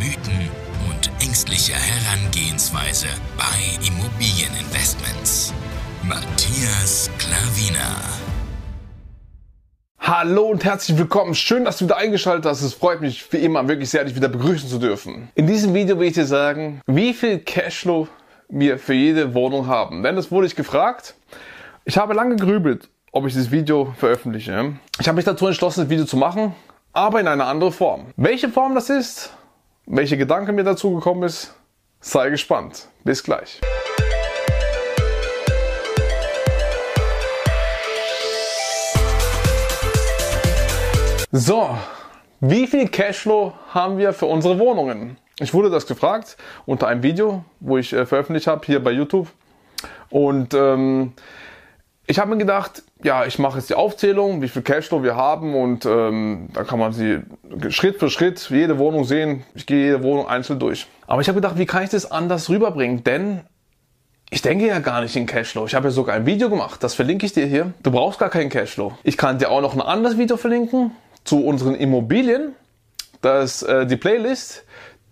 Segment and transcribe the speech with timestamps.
[0.00, 0.48] Mythen
[0.88, 5.52] und ängstliche Herangehensweise bei Immobilieninvestments.
[6.02, 8.00] Matthias Klavina.
[9.98, 11.34] Hallo und herzlich willkommen.
[11.34, 12.62] Schön, dass du wieder eingeschaltet hast.
[12.62, 15.28] Es freut mich wie immer wirklich sehr, dich wieder begrüßen zu dürfen.
[15.34, 18.08] In diesem Video will ich dir sagen, wie viel Cashflow
[18.48, 20.02] wir für jede Wohnung haben.
[20.02, 21.14] Denn das wurde ich gefragt.
[21.84, 24.76] Ich habe lange gegrübelt ob ich dieses Video veröffentliche.
[25.00, 26.54] Ich habe mich dazu entschlossen, das Video zu machen,
[26.92, 28.06] aber in einer anderen Form.
[28.16, 29.32] Welche Form das ist,
[29.92, 31.52] welche Gedanken mir dazu gekommen ist,
[32.00, 32.88] sei gespannt.
[33.02, 33.60] Bis gleich.
[41.32, 41.76] So,
[42.40, 45.16] wie viel Cashflow haben wir für unsere Wohnungen?
[45.40, 49.28] Ich wurde das gefragt unter einem Video, wo ich äh, veröffentlicht habe, hier bei YouTube.
[50.08, 51.14] Und ähm,
[52.10, 55.54] ich habe mir gedacht, ja, ich mache jetzt die Aufzählung, wie viel Cashflow wir haben
[55.54, 57.20] und ähm, da kann man sie
[57.68, 59.44] Schritt für Schritt jede Wohnung sehen.
[59.54, 60.88] Ich gehe jede Wohnung einzeln durch.
[61.06, 63.04] Aber ich habe gedacht, wie kann ich das anders rüberbringen?
[63.04, 63.42] Denn
[64.28, 65.66] ich denke ja gar nicht in Cashflow.
[65.66, 67.72] Ich habe ja sogar ein Video gemacht, das verlinke ich dir hier.
[67.84, 68.92] Du brauchst gar keinen Cashflow.
[69.04, 70.90] Ich kann dir auch noch ein anderes Video verlinken
[71.22, 72.56] zu unseren Immobilien.
[73.22, 74.64] Das äh, die Playlist.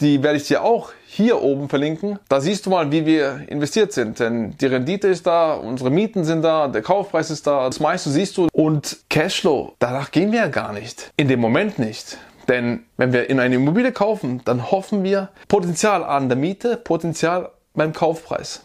[0.00, 2.18] Die werde ich dir auch hier oben verlinken.
[2.28, 4.18] Da siehst du mal, wie wir investiert sind.
[4.18, 8.10] Denn die Rendite ist da, unsere Mieten sind da, der Kaufpreis ist da, das meiste
[8.10, 8.48] siehst du.
[8.52, 11.12] Und Cashflow, danach gehen wir ja gar nicht.
[11.16, 12.18] In dem Moment nicht.
[12.48, 17.50] Denn wenn wir in eine Immobilie kaufen, dann hoffen wir Potenzial an der Miete, Potenzial
[17.74, 18.62] beim Kaufpreis.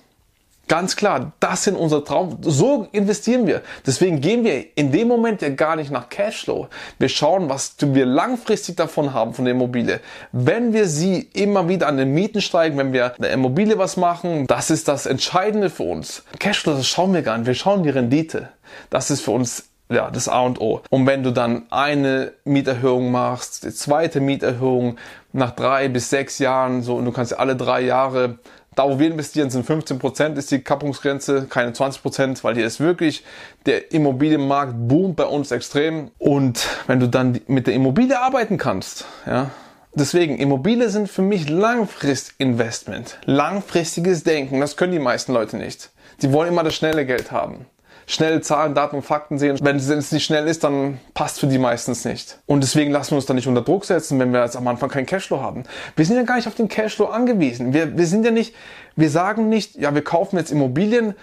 [0.70, 2.38] Ganz klar, das sind unsere Traum.
[2.42, 3.64] So investieren wir.
[3.88, 6.68] Deswegen gehen wir in dem Moment ja gar nicht nach Cashflow.
[7.00, 10.00] Wir schauen, was wir langfristig davon haben von der Immobilie.
[10.32, 14.46] Wenn wir sie immer wieder an den Mieten steigen, wenn wir der Immobilie was machen,
[14.46, 16.24] das ist das Entscheidende für uns.
[16.38, 17.48] Cashflow, das schauen wir gar nicht.
[17.48, 18.50] Wir schauen die Rendite.
[18.92, 20.82] Das ist für uns ja, das A und O.
[20.92, 24.98] Und wenn du dann eine Mieterhöhung machst, die zweite Mieterhöhung
[25.34, 28.38] nach drei bis sechs Jahren, so, und du kannst alle drei Jahre
[28.80, 33.26] da, wo wir investieren, sind 15% ist die Kappungsgrenze, keine 20%, weil hier ist wirklich
[33.66, 36.12] der Immobilienmarkt boomt bei uns extrem.
[36.18, 39.52] Und wenn du dann mit der Immobilie arbeiten kannst, ja,
[39.92, 43.18] Deswegen, Immobilie sind für mich Langfristinvestment.
[43.26, 44.62] Langfristiges Denken.
[44.62, 45.90] Das können die meisten Leute nicht.
[46.22, 47.66] Die wollen immer das schnelle Geld haben
[48.10, 49.60] schnell Zahlen, Daten und Fakten sehen.
[49.62, 52.40] Wenn es nicht schnell ist, dann passt für die meistens nicht.
[52.48, 54.90] Und deswegen lassen wir uns da nicht unter Druck setzen, wenn wir jetzt am Anfang
[54.90, 55.64] keinen Cashflow haben.
[55.96, 57.72] Wir sind ja gar nicht auf den Cashflow angewiesen.
[57.72, 58.56] Wir, wir sind ja nicht,
[58.96, 61.14] wir sagen nicht, ja, wir kaufen jetzt Immobilien,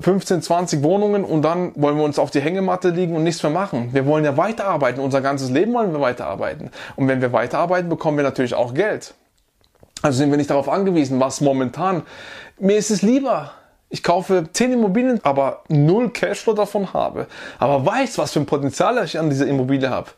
[0.00, 3.50] 15, 20 Wohnungen und dann wollen wir uns auf die Hängematte liegen und nichts mehr
[3.50, 3.88] machen.
[3.92, 5.02] Wir wollen ja weiterarbeiten.
[5.02, 6.70] Unser ganzes Leben wollen wir weiterarbeiten.
[6.94, 9.14] Und wenn wir weiterarbeiten, bekommen wir natürlich auch Geld.
[10.02, 12.04] Also sind wir nicht darauf angewiesen, was momentan.
[12.60, 13.50] Mir ist es lieber,
[13.90, 17.26] ich kaufe 10 Immobilien, aber null Cashflow davon habe,
[17.58, 20.10] aber weiß, was für ein Potenzial ich an dieser Immobilie habe.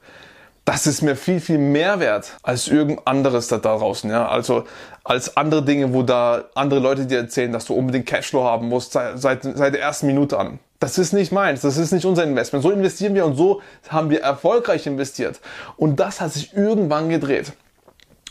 [0.64, 4.10] Das ist mir viel, viel mehr wert als irgend anderes da draußen.
[4.10, 4.28] Ja?
[4.28, 4.64] Also
[5.04, 8.92] als andere Dinge, wo da andere Leute dir erzählen, dass du unbedingt Cashflow haben musst
[8.92, 10.58] seit, seit der ersten Minute an.
[10.78, 12.62] Das ist nicht meins, das ist nicht unser Investment.
[12.62, 15.41] So investieren wir und so haben wir erfolgreich investiert.
[15.76, 17.52] Und das hat sich irgendwann gedreht.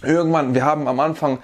[0.02, 1.40] Irgendwann, wir haben am Anfang,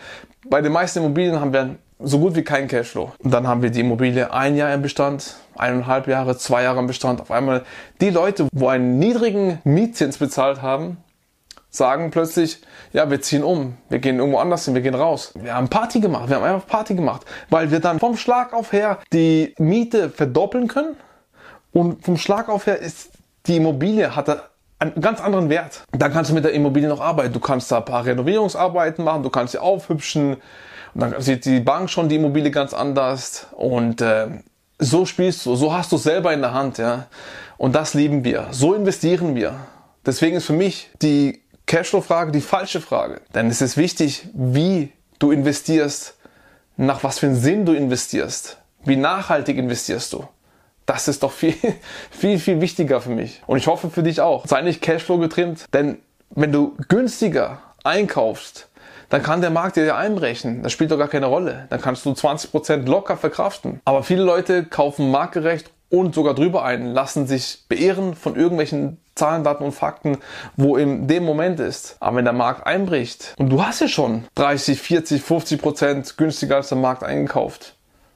[0.49, 3.11] bei den meisten Immobilien haben wir so gut wie kein Cashflow.
[3.19, 6.87] Und dann haben wir die Immobilie ein Jahr im Bestand, eineinhalb Jahre, zwei Jahre im
[6.87, 7.21] Bestand.
[7.21, 7.63] Auf einmal
[8.01, 10.97] die Leute, wo einen niedrigen Mietzins bezahlt haben,
[11.69, 12.61] sagen plötzlich,
[12.93, 15.33] ja, wir ziehen um, wir gehen irgendwo anders hin, wir gehen raus.
[15.35, 18.71] Wir haben Party gemacht, wir haben einfach Party gemacht, weil wir dann vom Schlag auf
[18.71, 20.95] her die Miete verdoppeln können
[21.73, 23.11] und vom Schlag auf her ist
[23.47, 24.43] die Immobilie hatte
[24.79, 25.83] einen ganz anderen Wert.
[25.91, 27.33] Dann kannst du mit der Immobilie noch arbeiten.
[27.33, 30.37] Du kannst da ein paar Renovierungsarbeiten machen, du kannst sie aufhübschen,
[30.95, 34.27] dann sieht die Bank schon die Immobilie ganz anders und äh,
[34.79, 37.07] so spielst du, so hast du es selber in der Hand, ja.
[37.57, 38.47] Und das lieben wir.
[38.51, 39.55] So investieren wir.
[40.05, 43.21] Deswegen ist für mich die Cashflow-Frage die falsche Frage.
[43.33, 46.15] Denn es ist wichtig, wie du investierst,
[46.77, 50.27] nach was für einen Sinn du investierst, wie nachhaltig investierst du.
[50.85, 51.55] Das ist doch viel,
[52.11, 53.41] viel, viel wichtiger für mich.
[53.47, 54.45] Und ich hoffe für dich auch.
[54.45, 55.99] Sei nicht Cashflow getrimmt, denn
[56.29, 58.67] wenn du günstiger einkaufst,
[59.09, 60.63] dann kann der Markt dir ja einbrechen.
[60.63, 61.67] Das spielt doch gar keine Rolle.
[61.69, 63.79] Dann kannst du 20% locker verkraften.
[63.85, 69.43] Aber viele Leute kaufen marktgerecht und sogar drüber ein, lassen sich beehren von irgendwelchen Zahlen,
[69.43, 70.17] Daten und Fakten,
[70.57, 71.95] wo in dem Moment ist.
[71.99, 76.57] Aber wenn der Markt einbricht und du hast ja schon 30, 40, 50 Prozent günstiger
[76.57, 77.75] als der Markt eingekauft,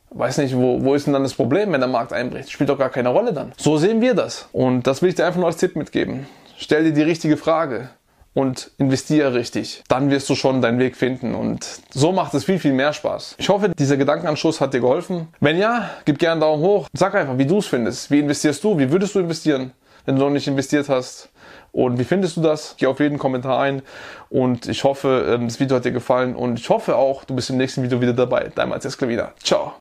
[0.10, 2.52] weiß nicht, wo, wo ist denn dann das Problem, wenn der Markt einbricht?
[2.52, 3.54] Spielt doch gar keine Rolle dann.
[3.58, 4.50] So sehen wir das.
[4.52, 6.28] Und das will ich dir einfach nur als Tipp mitgeben.
[6.58, 7.90] Stell dir die richtige Frage
[8.40, 9.84] und investiere richtig.
[9.90, 13.36] Dann wirst du schon deinen Weg finden und so macht es viel, viel mehr Spaß.
[13.38, 15.28] Ich hoffe, dieser Gedankenanschluss hat dir geholfen.
[15.42, 16.88] Wenn ja, gib gerne einen Daumen hoch.
[16.94, 18.10] Sag einfach, wie du es findest.
[18.10, 18.80] Wie investierst du?
[18.80, 19.74] Wie würdest du investieren,
[20.06, 21.30] wenn du noch nicht investiert hast?
[21.72, 22.76] Und wie findest du das?
[22.78, 23.82] Geh auf jeden Kommentar ein.
[24.30, 26.34] Und ich hoffe, ähm, das Video hat dir gefallen.
[26.36, 28.52] Und ich hoffe auch, du bist im nächsten Video wieder dabei.
[28.56, 29.34] Dein Matthias Klavina.
[29.44, 29.74] Ciao.